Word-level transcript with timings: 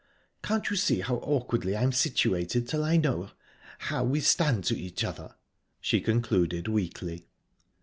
Can't 0.41 0.71
you 0.71 0.77
see 0.77 1.01
how 1.01 1.17
awkwardly 1.17 1.75
I 1.75 1.83
am 1.83 1.91
situated 1.91 2.67
till 2.67 2.83
I 2.83 2.97
know 2.97 3.29
how...we 3.77 4.19
stand 4.19 4.63
to 4.63 4.75
each 4.75 5.03
other?" 5.03 5.35
she 5.79 6.01
concluded 6.01 6.67
weakly. 6.67 7.27